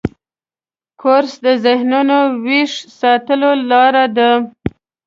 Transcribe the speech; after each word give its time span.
کورس 1.01 1.33
د 1.45 1.47
ذهنو 1.65 2.19
ویښ 2.45 2.71
ساتلو 2.99 3.51
لاره 3.71 4.05
ده. 4.17 4.31